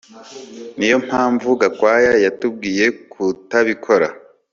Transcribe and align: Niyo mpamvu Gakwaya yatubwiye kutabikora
Niyo 0.77 0.97
mpamvu 1.07 1.47
Gakwaya 1.61 2.13
yatubwiye 2.25 2.85
kutabikora 3.11 4.07